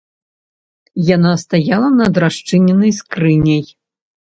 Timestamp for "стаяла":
1.43-1.89